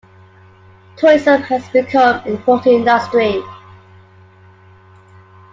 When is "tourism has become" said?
0.95-2.21